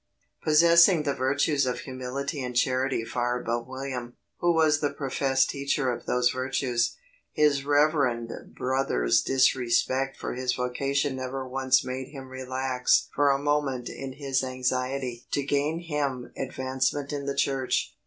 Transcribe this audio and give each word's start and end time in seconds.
Possessing 0.43 1.03
the 1.03 1.13
virtues 1.13 1.67
of 1.67 1.81
humility 1.81 2.41
and 2.41 2.55
charity 2.55 3.05
far 3.05 3.39
above 3.39 3.67
William, 3.67 4.15
who 4.39 4.51
was 4.51 4.79
the 4.81 4.89
professed 4.89 5.51
teacher 5.51 5.91
of 5.91 6.07
those 6.07 6.31
virtues, 6.31 6.95
his 7.33 7.63
reverend 7.65 8.31
brother's 8.57 9.21
disrespect 9.21 10.17
for 10.17 10.33
his 10.33 10.55
vocation 10.55 11.15
never 11.17 11.47
once 11.47 11.85
made 11.85 12.07
him 12.09 12.29
relax 12.29 13.09
for 13.13 13.29
a 13.29 13.37
moment 13.37 13.89
in 13.89 14.13
his 14.13 14.43
anxiety 14.43 15.27
to 15.29 15.43
gain 15.43 15.81
him 15.81 16.31
advancement 16.35 17.13
in 17.13 17.27
the 17.27 17.35
Church. 17.37 17.93